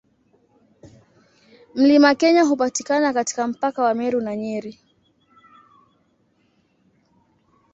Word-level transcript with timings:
Mlima 1.75 2.15
Kenya 2.15 2.43
hupatikana 2.43 3.13
katika 3.13 3.47
mpaka 3.47 3.83
wa 3.83 3.93
Meru 3.93 4.21
na 4.21 4.35
Nyeri. 4.35 4.79